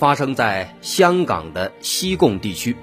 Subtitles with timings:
[0.00, 2.74] 发生在香港的西贡地区。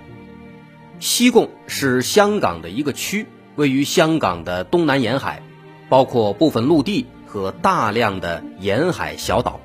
[0.99, 5.41] 西贡是香港的一个区，位于香港的东南沿海，
[5.89, 9.59] 包括部分陆地和大量的沿海小岛。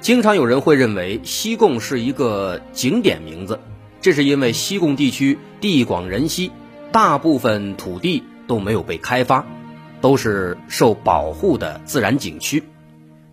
[0.00, 3.58] 经常有人会认为西贡是一个景点名字，
[4.00, 6.52] 这是因为西贡地区地广人稀，
[6.92, 9.44] 大部分土地都没有被开发，
[10.00, 12.62] 都是受保护的自然景区。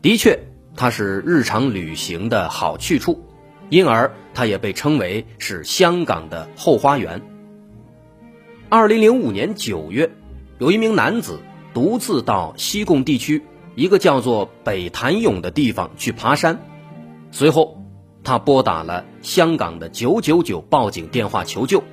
[0.01, 0.39] 的确。
[0.81, 3.23] 它是日常旅行的好去处，
[3.69, 7.21] 因而它也被称为是香港的后花园。
[8.67, 10.09] 二零零五年九月，
[10.57, 11.39] 有一名男子
[11.71, 13.43] 独自到西贡地区
[13.75, 16.59] 一个叫做北潭涌的地方去爬山，
[17.29, 17.79] 随后
[18.23, 21.83] 他拨打了香港的九九九报警电话求救，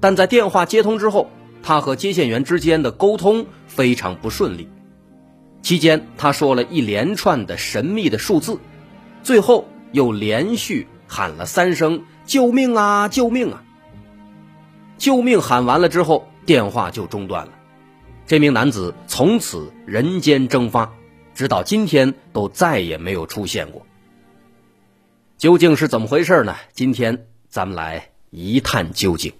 [0.00, 1.30] 但在电话接通之后，
[1.62, 4.68] 他和接线员之间的沟通非常不顺利。
[5.62, 8.58] 期间，他说了一连串的神秘的数字，
[9.22, 13.62] 最后又连续喊了三声“救命啊，救命啊！”
[14.98, 17.52] 救命喊完了之后，电话就中断了。
[18.26, 20.92] 这名男子从此人间蒸发，
[21.32, 23.86] 直到今天都再也没有出现过。
[25.38, 26.56] 究竟是怎么回事呢？
[26.72, 29.32] 今天咱们来一探究竟。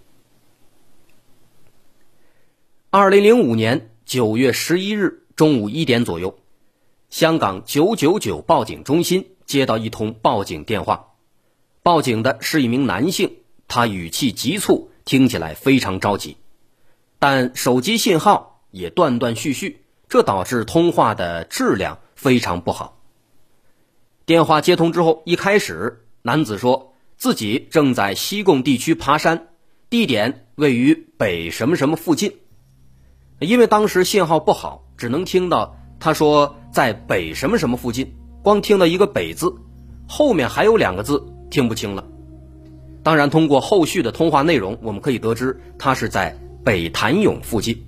[2.90, 5.21] 二零零五年九月十一日。
[5.42, 6.38] 中午一点左右，
[7.10, 11.14] 香港九九九报警中心接到一通报警电话，
[11.82, 16.36] 报警的是一名男性，他语气急促，听起来非常着急，
[17.18, 23.00] 但手机信号也断断续续，这导致通话的质量非常不好。
[24.24, 29.48] 电话接通之后，一开始男子说自己正在西贡地区爬山，
[29.90, 32.36] 地点位于北什么什么附近，
[33.40, 34.84] 因为当时信号不好。
[35.02, 39.52] 只能听到他说在北什么什么附近，光听到一个北字，
[40.06, 41.20] 后面还有两个字
[41.50, 42.04] 听不清了。
[43.02, 47.84] 当然，通过后续的通话内容，我们可以得知他是在北潭涌附近。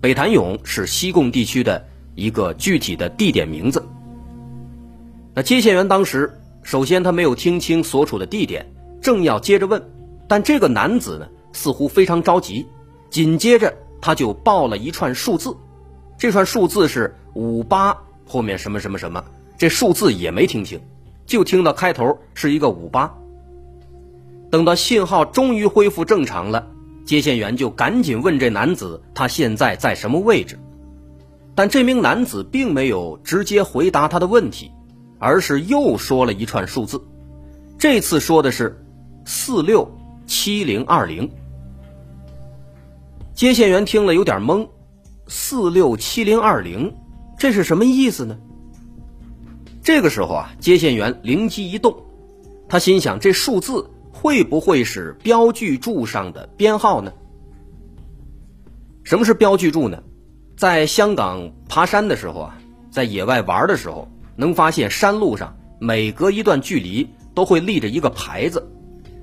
[0.00, 3.86] 北潭涌是西贡地区的一个具体的地点名字。
[5.34, 8.72] 那接线员当时首先他没有听清所处的地点，
[9.02, 9.82] 正要接着问，
[10.26, 12.66] 但这个男子呢似乎非常着急，
[13.10, 15.54] 紧接着他就报了一串数字。
[16.24, 17.94] 这串数字是五八
[18.26, 19.22] 后面什么什么什么，
[19.58, 20.80] 这数字也没听清，
[21.26, 23.14] 就听到开头是一个五八。
[24.50, 26.66] 等到信号终于恢复正常了，
[27.04, 30.58] 接线员就赶紧问这男子他现在在什么位置，
[31.54, 34.70] 但这名男子并没有直接回答他的问题，
[35.18, 36.98] 而是又说了一串数字，
[37.78, 38.82] 这次说的是
[39.26, 39.86] 四六
[40.24, 41.30] 七零二零。
[43.34, 44.66] 接线员听了有点懵。
[45.26, 46.94] 四六七零二零，
[47.38, 48.38] 这是什么意思呢？
[49.82, 52.04] 这个时候啊，接线员灵机一动，
[52.68, 57.12] 他心想：这数字会不会是标记柱上的编号呢？
[59.02, 60.02] 什么是标记柱呢？
[60.56, 62.58] 在香港爬山的时候啊，
[62.90, 68.70] 在野外玩的时候，能发现山路上每隔一段距离都会立着一个牌子，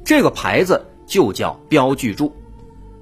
[0.04, 2.34] 这个牌子就叫标记柱，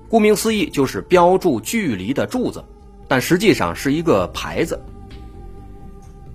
[0.09, 2.63] 顾名思义，就是标注距离的柱子。
[3.09, 4.79] 但实际上是一个牌子，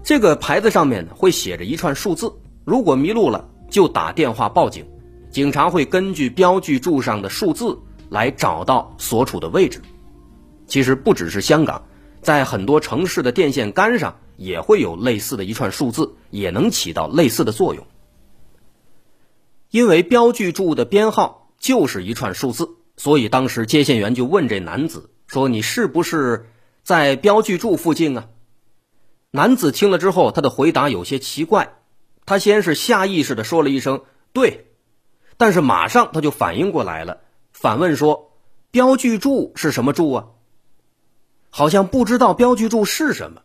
[0.03, 2.31] 这个牌子上面会写着一串数字。
[2.65, 4.85] 如果迷路了，就打电话报警，
[5.31, 7.79] 警察会根据标记柱上的数字
[8.11, 9.81] 来找到所处的位置。
[10.67, 11.81] 其实不只是香港，
[12.21, 17.87] 在很多城市的电线杆上也会有类似的一串数字，也能起到类似的作用。
[19.71, 26.47] 因为标记柱的编号就是一串数字，所以当时接线员就问这男子说：“你是不是？”
[26.85, 28.29] 在标记柱附近啊，
[29.31, 31.79] 男子听了之后，他的回答有些奇怪。
[32.27, 34.03] 他先是下意识的说了一声
[34.35, 34.67] “对”，
[35.39, 37.23] 但是马上他就反应过来了，
[37.53, 38.33] 反问说
[38.71, 40.27] ：“标记柱是什么柱啊？”
[41.49, 43.41] 好像不知道标记柱是什么。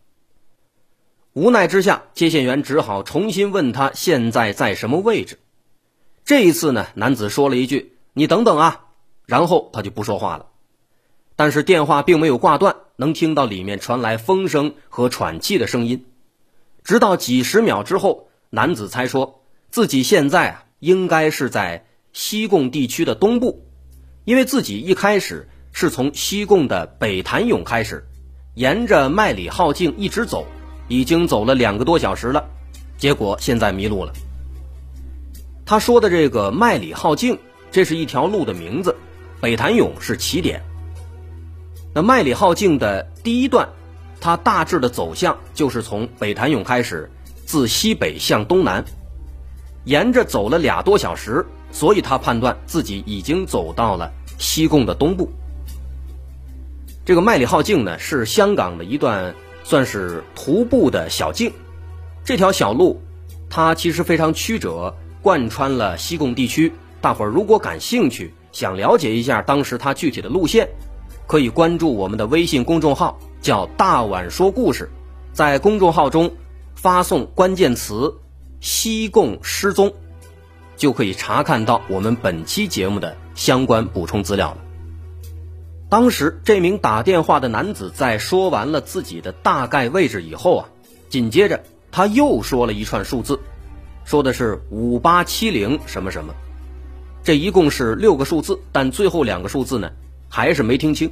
[1.32, 5.40] 无奈之下，接线员只好重新问他现在在什么位置。
[6.26, 8.88] 这一次呢，男子说了一句：“你等等啊。”
[9.26, 10.48] 然后他就不说话了。
[11.40, 12.76] 但是电话并没有挂断。
[12.98, 16.04] 能听到里面传来风声和喘气的声音，
[16.84, 19.42] 直到几十秒之后，男子才说
[19.72, 23.64] ：“自己现在啊应该是在西贡地区的东部，
[24.26, 28.06] 因为自己一开始是从西贡的北潭涌开始，
[28.56, 30.46] 沿着麦里浩径一直走，
[30.90, 32.50] 已经走了两个多小时了，
[32.98, 34.12] 结果现在迷路了。
[35.66, 37.40] 他说的这个麦里浩径，
[37.72, 38.94] 这是一条路的名字，
[39.40, 40.62] 北潭涌是起点。
[41.94, 43.68] 那麦里浩径的第一段，
[44.22, 47.10] 它大致的走向就是从北潭涌开始，
[47.46, 48.86] 自西北向东南，
[49.86, 55.32] 沿着走了俩多小时，所以他判断自己已经走到了西贡的东部。
[57.04, 59.34] 这个麦里浩径呢，是香港的一段
[59.64, 61.52] 算是徒步的小径，
[62.24, 63.02] 这条小路
[63.50, 66.72] 它其实非常曲折，贯穿了西贡地区。
[67.02, 70.70] 大伙儿如果感兴趣，想了解一下当时它具体的路线。
[71.30, 74.90] 可以关注我们的微信公众号，叫“大碗说故事”。
[75.32, 76.32] 在公众号中
[76.74, 78.16] 发送关键词
[78.62, 79.94] “西贡失踪”，
[80.76, 84.58] 就可以查看到我们本期节目的相关补充资料了。
[85.88, 90.70] 当时这名打电话的男子在说完了自己的大概位置以后啊，
[91.10, 93.40] 紧接着他又说了一串数字，
[94.04, 96.34] 说的是五八七零什么什么，
[97.22, 99.92] 这一共是六个数字，但最后两个数字呢？
[100.30, 101.12] 还是没听清。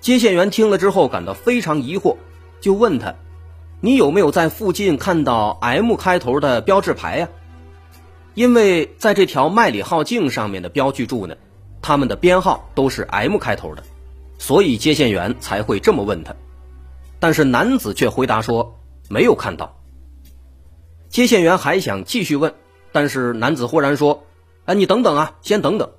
[0.00, 2.16] 接线员听了之后感到非常疑惑，
[2.60, 3.14] 就问他
[3.80, 7.28] ：“你有没有在附近看到 M 开头的标志牌呀？”
[8.34, 11.36] 因为在这条麦里号径上面的标记柱呢，
[11.82, 13.82] 他们的编号都是 M 开头的，
[14.38, 16.36] 所以接线员才会这么问他。
[17.18, 18.78] 但是男子却回答说
[19.08, 19.80] 没有看到。
[21.08, 22.54] 接线员还想继续问，
[22.92, 24.24] 但是男子忽然说
[24.66, 25.90] ：“哎，你等等啊，先等等。”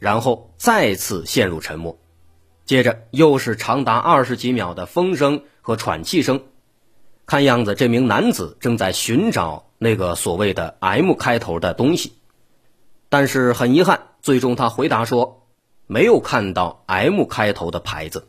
[0.00, 1.98] 然后再次陷入沉默，
[2.64, 6.40] 接着又是长达二十几秒的风声和喘气声，
[7.26, 12.14] 看样子这名男子正在寻找那个所谓的 M 开头的东西，
[13.10, 15.46] 但是很遗憾，最终他回答说
[15.86, 18.26] 没有看到 M 开头的牌子。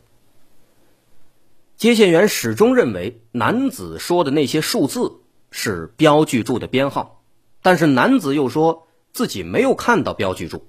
[1.78, 5.20] 接线员始终认为男子说的那些数字
[5.50, 7.24] 是标记柱的编号，
[7.62, 10.66] 但是男子又说自己没有看到标记柱。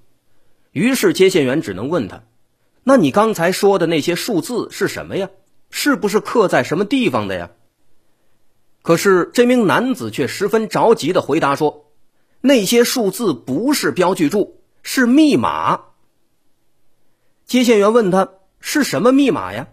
[0.73, 2.23] 于是接线员只能问他
[2.83, 5.29] ：“那你刚才说的那些数字是什么呀？
[5.69, 7.51] 是不是刻在什么地方的呀？”
[8.81, 11.85] 可是这名男子却十分着急的回答说
[12.41, 15.81] ：“那些数字不是标记柱，是密码。”
[17.45, 18.29] 接线员问他
[18.59, 19.67] 是什么密码呀？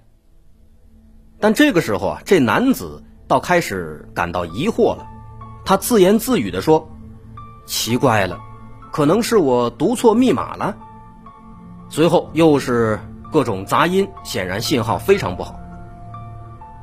[1.41, 5.09] 但这个时候啊，这男子倒开始感到疑惑了，
[5.65, 6.91] 他自言自语的说
[7.67, 8.39] ：“奇怪了，
[8.93, 10.77] 可能是我读错密码了。”
[11.91, 13.01] 随后又是
[13.33, 15.59] 各种杂音，显然信号非常不好。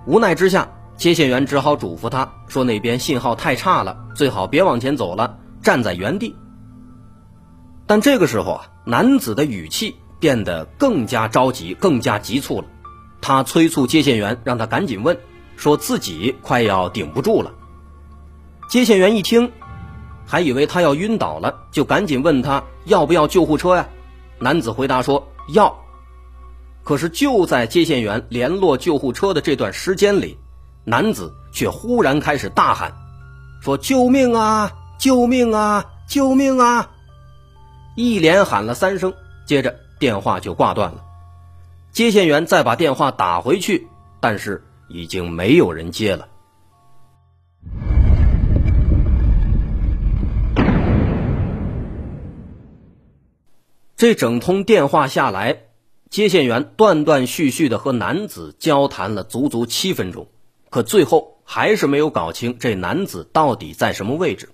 [0.05, 0.67] 无奈之下，
[0.97, 6.35] 接线员只好嘱咐他说：“那边信号太差了，最好别往前走了，站在原地。”
[7.87, 12.67] 但这个时候啊，男子的语气变得更加着急，更加急促了。
[13.21, 15.17] 他催促接线员让他赶紧问，
[15.55, 17.53] 说自己快要顶不住了。
[18.69, 19.53] 接线员一听，
[20.25, 23.87] 还以为他要晕倒了，就赶紧问他要不要救护车呀？
[24.39, 25.75] 男子回答说要，
[26.83, 30.37] 可是就在接线员联络救护车的这段时间里，
[30.83, 32.93] 男子却忽然开始大喊，
[33.61, 34.71] 说救命啊！
[34.99, 35.85] 救命啊！
[36.07, 36.89] 救命啊！
[37.95, 39.13] 一连喊了三声，
[39.45, 41.03] 接着电话就挂断了。
[41.91, 43.87] 接线员再把电话打回去，
[44.19, 46.27] 但是已经没有人接了。
[53.97, 55.63] 这整通电话下来，
[56.11, 60.27] 接线员断断续续的和男子交谈了足足七分钟，
[60.69, 64.49] 可最后还是没有搞清这男子到底在什么位置。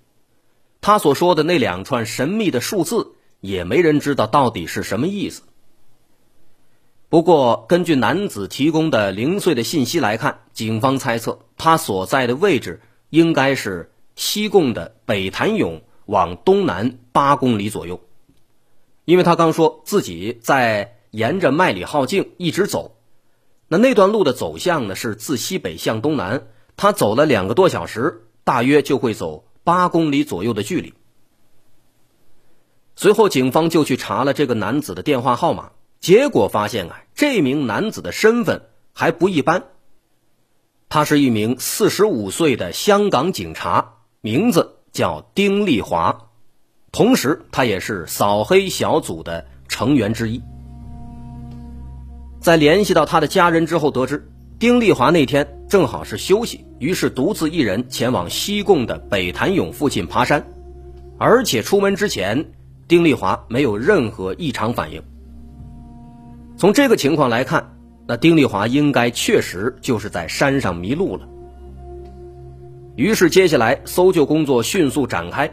[0.80, 5.42] 他所说的那两串神秘的数字，也没人知道到底是什么意思。
[7.10, 18.00] 不过，根据男子提供的零碎的信息来看，警方猜测他所在的位置应该是西贡的北潭涌往东南八公里左右。
[19.05, 22.95] 因为他刚说自己在沿着麦里浩径一直走，
[23.67, 30.93] 那那段路的走向呢是自西北向东南，他走了两个多小时，大约就会走八公里左右的距离。
[32.95, 39.63] 随后，警方就去查了这个男子的电话号码，结果发现啊，这名男子的身份还不一般，
[40.89, 46.29] 他是一名四十五岁的香港警察，名字叫丁丽华。
[46.94, 50.40] 同时，他也是扫黑小组的成员之一。
[52.40, 60.46] 在联系到他的家人之后，得知丁丽华那天正好是休息，于是独自一人前往西贡的北潭涌附近爬山，
[61.18, 62.46] 而且出门之前，
[62.88, 65.02] 丁丽华没有任何异常反应。
[66.56, 71.28] 从这个情况来看，那丁丽华应该确实就是在山上迷路了。
[72.96, 75.52] 于是，接下来搜救工作迅速展开。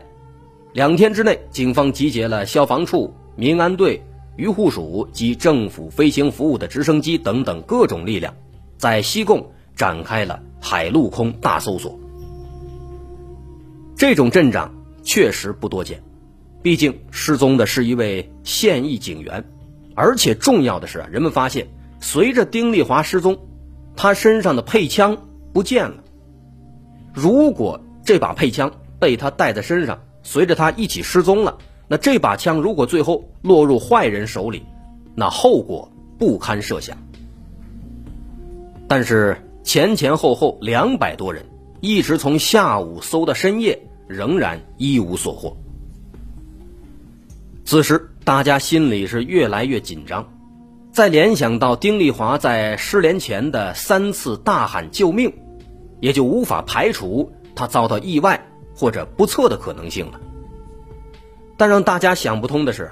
[0.73, 4.01] 两天之内，警方集结了消防处、民安队、
[4.37, 8.33] 渔护署及政府飞行服务的直升机等等各种力量，
[8.79, 11.99] 在西贡展开了海陆空大搜索。
[13.97, 14.73] 这种阵仗
[15.03, 16.01] 确实不多见，
[16.63, 19.45] 毕竟失踪的是一位现役警员，
[19.97, 21.67] 而且重要的是，人们发现
[21.99, 23.37] 随着丁丽华失踪，
[23.97, 25.19] 他身上的配枪
[25.53, 25.97] 不见了。
[27.13, 31.59] 如果这把配枪被他带在身上，随着他一起失踪了，
[31.89, 34.65] 那这把枪如果最后落入坏人手里，
[35.15, 36.97] 那后果不堪设想。
[38.87, 41.45] 但是前前后后两百多人，
[41.81, 45.57] 一直从下午搜到深夜，仍然一无所获。
[47.65, 50.29] 此时大家心里是越来越紧张，
[50.93, 55.33] 再联想到丁丽华在失联前的三次大喊救命。
[56.01, 60.21] 也就无法排除他遭到意外或者不测的可能性了。
[61.57, 62.91] 但让大家想不通的是，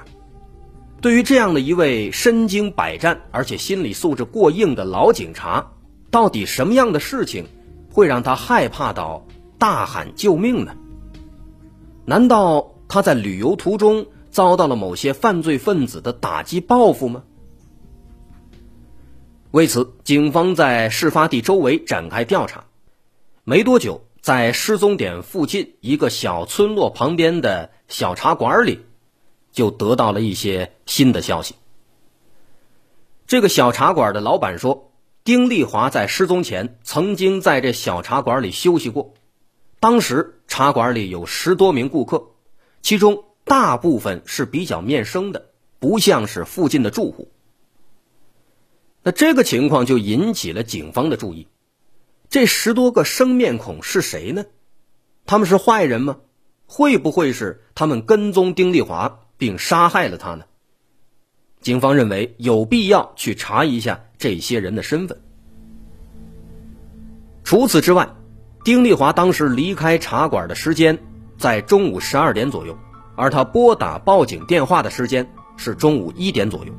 [1.00, 5.73] 对于这样的一位身经百战而且心理素质过硬的老警察，
[6.11, 7.47] 到底什么样的事情
[7.92, 9.26] 会让他害怕到
[9.58, 10.75] 大喊救命呢？
[12.04, 17.23] 难道他在旅游途中遭到了某些犯罪分子的打击报复吗？
[19.50, 22.64] 为此，警方在事发地周围展开调查。
[23.44, 28.80] 没多久，在失踪点附近一个小村落旁边的小茶馆里，
[29.52, 31.54] 就得到了一些新的消息。
[33.26, 34.92] 这个小茶馆的老板说，
[35.25, 39.14] 丁丽华在失踪前曾经在这小茶馆里休息过，
[39.80, 42.32] 当时茶馆里有十多名顾客，
[42.82, 45.47] 其中大部分是比较面生的，
[45.78, 47.30] 不像是附近的住户。
[49.02, 51.49] 那这个情况就引起了警方的注意。
[52.30, 54.44] 这十多个生面孔是谁呢？
[55.25, 56.18] 他们是坏人吗？
[56.66, 60.44] 会不会是他们跟踪丁丽华并杀害了他呢？
[61.62, 65.23] 警方认为有必要去查一下这些人的身份。
[67.44, 68.11] 除此之外，
[68.62, 70.99] 丁丽华当时离开茶馆的时间
[71.38, 72.76] 在中午十二点左右，
[73.16, 76.73] 而他拨打报警电话的时间是中午一点左右，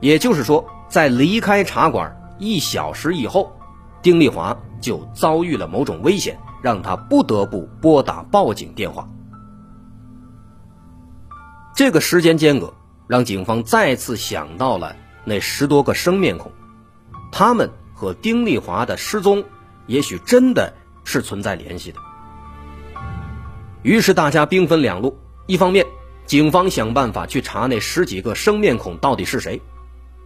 [0.00, 3.57] 也就是说，在离开茶馆一小时以后。
[4.02, 9.08] 丁丽华就遭遇了某种危险，让他不得不拨打报警电话。
[11.74, 12.72] 这个时间间隔
[13.06, 16.50] 让警方再次想到了那十多个生面孔，
[17.30, 19.44] 他们和丁丽华的失踪
[19.86, 20.72] 也许真的
[21.04, 21.98] 是存在联系的。
[23.82, 25.86] 于是大家兵分两路：一方面，
[26.26, 29.60] 警方想办法去查那十几个生面孔到底是谁；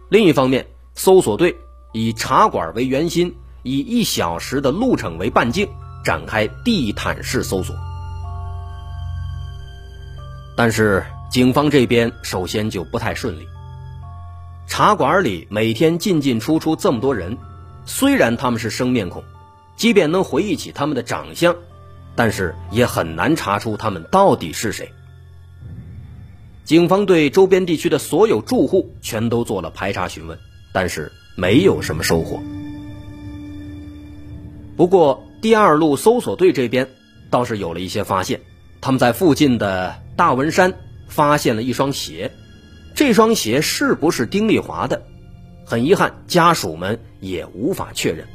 [0.09, 1.55] 另一方面，搜索队
[1.91, 3.33] 以茶馆为圆心。
[3.63, 5.67] 以一小时的路程为半径，
[6.03, 7.75] 展开地毯式搜索。
[10.55, 13.47] 但是警方这边首先就不太顺利。
[14.67, 17.37] 茶馆里每天进进出出这么多人，
[17.85, 19.23] 虽然他们是生面孔，
[19.75, 21.55] 即便能回忆起他们的长相，
[22.15, 24.91] 但是也很难查出他们到底是谁。
[26.63, 30.39] 警方对周边地区的所有住户全都做了排查询问，
[30.73, 32.41] 但是没有什么收获。
[34.75, 36.89] 不过，第二路搜索队这边
[37.29, 38.41] 倒是有了一些发现。
[38.81, 40.73] 他们在附近的大文山
[41.07, 42.31] 发现了一双鞋，
[42.95, 45.05] 这双鞋是不是丁丽华的？
[45.65, 48.27] 很遗憾，家属们也无法确认。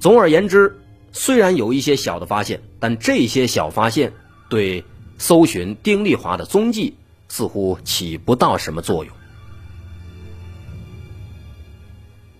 [0.00, 0.78] 总而言之，
[1.12, 4.12] 虽然有一些小的发现，但这些小发现
[4.50, 4.84] 对
[5.16, 6.94] 搜寻丁丽华的踪迹
[7.28, 9.14] 似乎起不到什么作用。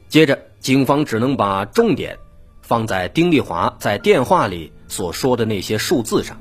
[0.08, 2.18] 接着，警方只能把重点。
[2.68, 6.36] 放在丁丽华在电话里所说的那些数字上，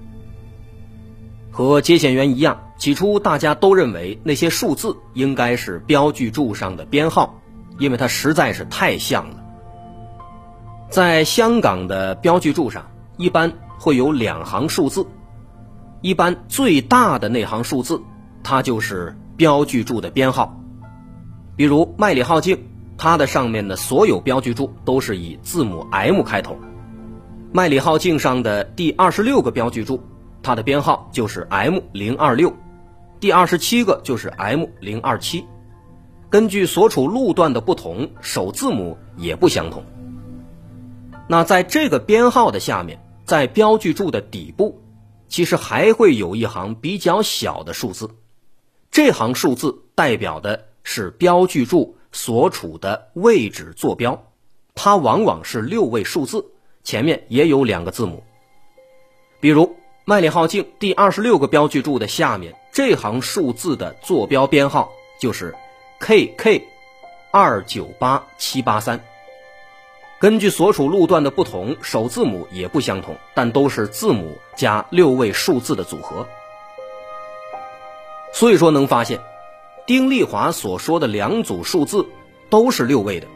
[1.52, 7.42] 和接线员一样，起初大家都认为那些数字应该是标记柱上的编号，
[7.80, 9.38] 因为它实在是太像了。
[10.90, 15.08] 在香港的标记柱上，一般会有两行数字，
[16.02, 18.02] 一般最大的那行数字，
[18.44, 20.62] 它就是标记柱的编号，
[21.56, 22.68] 比如麦理浩径。
[22.98, 26.58] 它的上面的所有标记柱都是以字母 M 开头，
[27.52, 30.02] 麦里号径上的第二十六个标记柱，
[30.42, 32.52] 它的编号就是 M 零二六，
[33.20, 35.46] 第二十七个就是 M 零二七，
[36.30, 39.84] 根据所处路段的不同，首字母也不相同。
[41.28, 44.82] 那在这个编号的下面，在标记柱的底部，
[45.28, 48.10] 其实还会有一行比较小的数字，
[48.90, 54.24] 这行数字代表的是标记柱所处的位置坐标，
[54.74, 56.48] 它往往是六位数字，
[56.84, 58.24] 前面也有两个字母。
[59.40, 65.54] 比如麦里浩径第二十六个标记柱的下面这行数字的坐标编号就是
[66.00, 66.64] KK
[67.30, 69.00] 二九八七八三。
[70.20, 76.28] 根据所处路段的不同，首字母也不相同，但都是字母加六位数字的组合。
[78.34, 79.20] 所以说能发现，
[79.88, 82.06] 丁丽华所说的两组数字
[82.50, 83.28] 都是六位的，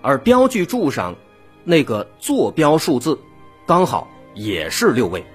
[0.00, 1.16] 而标记柱上
[1.64, 3.18] 那个坐标数字
[3.66, 5.26] 刚好也是六位。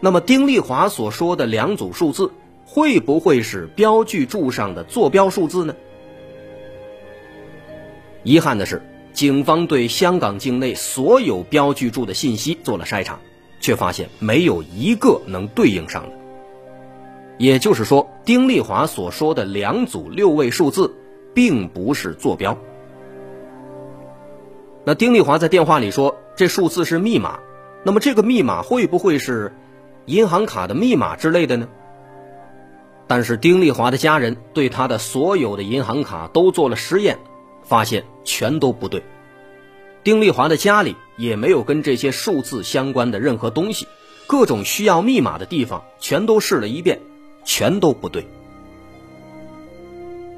[0.00, 2.32] 那么丁丽华所说的两组数字
[2.64, 5.76] 会不会是标记柱上的坐标数字呢？
[8.24, 8.82] 遗憾的是。
[9.12, 13.18] 警方对香港境内所有标记柱的信息做了筛查，
[13.60, 16.18] 却发现没有一个能对应上的。
[17.38, 20.94] 也就是说，丁丽华所说的两组六位数字，
[21.34, 22.56] 并不是坐标。
[24.84, 27.38] 那丁丽华在电话里说这数字是密码，
[27.84, 29.52] 那么这个密码会不会是
[30.06, 31.68] 银行卡的密码之类的呢？
[33.06, 37.18] 但是丁丽华的家人对他的所有的银行卡都做了实验。
[37.68, 39.02] 发现全都不对，
[40.04, 43.88] 丁丽华的家里也没有跟这些数字相关的任何东西，
[44.28, 47.00] 各种需要密码的地方全都试了一遍，
[47.46, 48.28] 全都不对。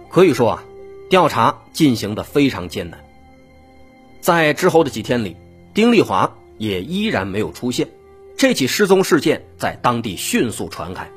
[0.08, 0.64] 可以说啊，
[1.10, 3.04] 调查进行的非常艰难。
[4.20, 5.36] 在之后的几天里，
[5.74, 7.88] 丁丽华也依然没有出现，
[8.36, 11.10] 这起失踪事件在当地迅速传开，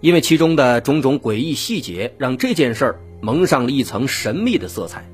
[0.00, 3.00] 因为其中的种种诡异细节，让这件事儿。
[3.20, 5.04] 蒙上了一层神秘的色彩，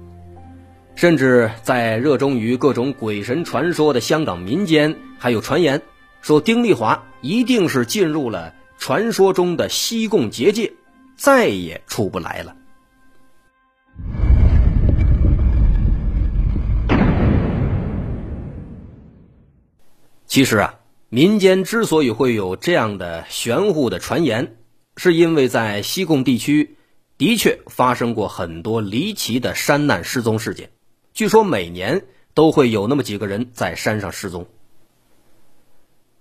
[0.95, 5.81] 甚至在热衷于各种鬼神传说的香港民间，还有传言
[6.21, 8.55] 说丁丽华一定是进入了
[8.87, 10.71] 传说中的西贡结界，
[11.17, 12.55] 再也出不来了。
[20.27, 20.75] 其实啊，
[21.09, 24.55] 民间之所以会有这样的玄乎的传言，
[24.99, 26.77] 是因为在西贡地区。
[27.17, 30.69] 的确发生过很多离奇的山难失踪事件，
[31.15, 34.47] 据说每年都会有那么几个人在山上失踪。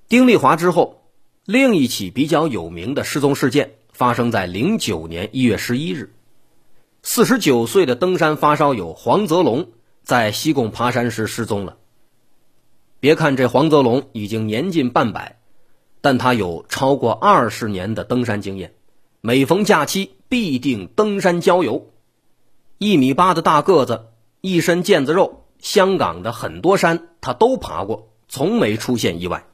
[0.08, 1.03] 丁丽华之后，
[1.46, 6.14] 另一起比较有名的失踪事件发生在零九年一月十一日，
[7.02, 9.68] 四十九岁的登山发烧友黄泽龙
[10.04, 11.78] 在西贡爬山时失踪了。
[13.00, 15.40] 别看这黄泽龙已经年近半百，
[16.00, 18.74] 但他有超过二十年的登山经验，
[19.22, 20.16] 每逢假期。
[20.30, 21.92] 必定登山郊游，
[22.80, 24.06] 一米八的大个子，
[24.42, 29.46] 一身腱子肉，香港的很多山他都爬过，从没出现意外。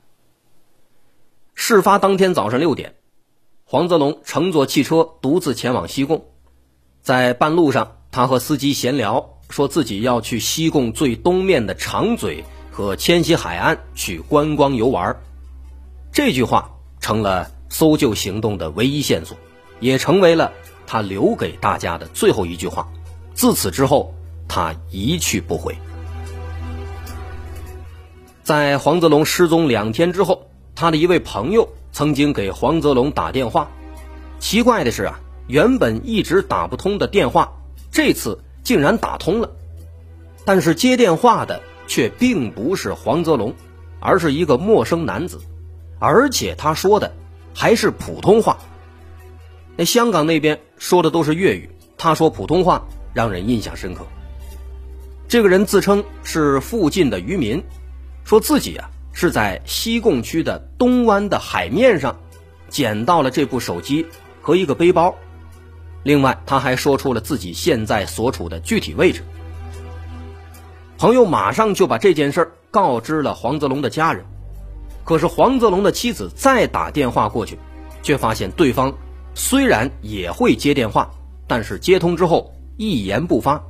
[1.61, 2.95] 事发当天早上六点，
[3.65, 6.25] 黄泽龙乘坐汽车独自前往西贡，
[7.01, 15.13] 在半路上，他和司机闲聊，说自己要去西贡最东面的长嘴和千禧海岸去观光游玩。
[16.13, 19.37] 这句话成了搜救行动的唯一线索，
[19.81, 20.53] 也成为了。
[20.87, 22.87] 他留给大家的最后一句话，
[23.33, 24.15] 自此之后，
[24.47, 25.77] 他一去不回。
[28.43, 33.69] 在黄泽龙失踪两天之后，他的一位朋友曾经给黄泽龙打电话。
[34.39, 37.51] 奇怪的是啊，原本一直打不通的电话，
[37.91, 39.51] 这次竟然打通了。
[40.45, 43.53] 但是接电话的却并不是黄泽龙，
[43.99, 45.41] 而是一个陌生男子，
[45.99, 47.13] 而且他说的
[47.53, 48.57] 还是普通话。
[49.75, 54.07] 那香港那边说的都是粤语，他说普通话，让人印象深刻。
[55.27, 57.61] 这个人自称是附近的渔民，
[58.23, 58.89] 说自己啊
[59.19, 62.21] 是在西贡区的东湾的海面上
[62.69, 64.05] 捡到了这部手机
[64.41, 65.13] 和一个背包。
[66.03, 69.25] 另外，他还说出了自己现在所处的具体位置。
[70.97, 74.23] 朋友马上就把这件事儿告知了黄泽龙的家人，
[75.03, 77.59] 可是黄泽龙的妻子再打电话过去，
[78.01, 78.97] 却发现对方。
[79.35, 81.11] 虽然也会接电话，
[81.45, 83.61] 但是接通之后一言不发，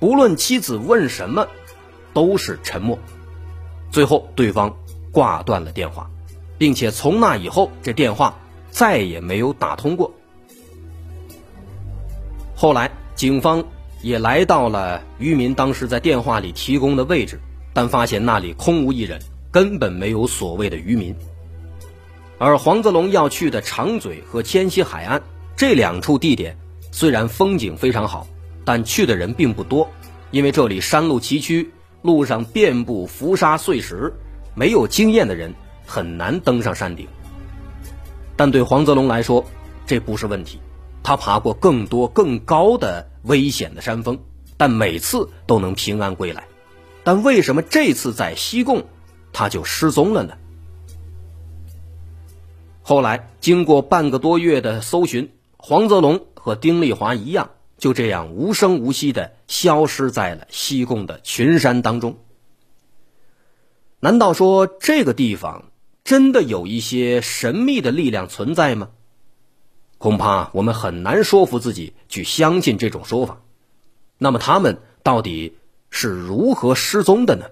[0.00, 1.46] 不论妻子问什么，
[2.12, 2.98] 都是沉默。
[3.94, 4.74] 最后对方
[5.12, 6.10] 挂断了电话，
[6.58, 8.36] 并且从那以后这电话
[8.72, 10.12] 再也没有打通过。
[12.56, 13.64] 后来警方
[14.02, 17.38] 也来到了渔民当时在电话里提供的位置，
[17.72, 19.20] 但发现那里空无一人，
[19.52, 21.14] 根本没有所谓的渔民。
[22.38, 25.22] 而黄泽龙要去的长嘴和千禧海岸
[25.54, 26.58] 这两处地点，
[26.90, 28.26] 虽然风景非常好，
[28.64, 29.88] 但去的人并不多，
[30.32, 31.68] 因为这里山路崎岖，
[32.04, 34.12] 路上遍布浮沙碎石，
[34.54, 35.54] 没有经验的人
[35.86, 37.08] 很难登上山顶。
[38.36, 39.42] 但对黄泽龙来说，
[39.86, 40.60] 这不是问题，
[41.02, 44.18] 他爬过更多更高的危险的山峰，
[44.58, 46.44] 但每次都能平安归来。
[47.04, 48.84] 但为什么这次在西贡，
[49.32, 50.34] 他就失踪了呢？
[52.82, 62.16] 后来经过半个多月的搜寻，黄泽龙和丁丽华一样，就这样无声无息的消失在了西贡的群山当中。
[64.00, 65.70] 难道说这个地方
[66.04, 68.90] 真的有一些神秘的力量存在吗？
[69.98, 73.40] 恐怕我们很难说服自己去相信这种说法。
[74.18, 75.58] 那么他们到底？
[75.96, 77.46] 是如何失踪的呢？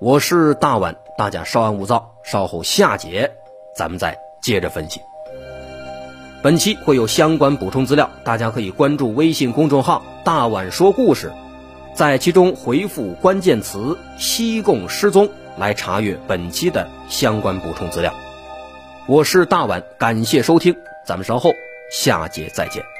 [0.00, 3.28] 我是大碗，大家稍安勿躁，稍后下节
[3.76, 5.00] 咱们再接着分析。
[6.40, 11.32] 本期会有相关补充资料，大家可以关注微信公众号“大碗说故事”，
[11.94, 18.14] 在其中回复关键词“西贡失踪”来查阅本期的相关补充资料。
[19.06, 21.52] 我是大碗，感谢收听，咱们稍后
[21.90, 22.97] 下节再见。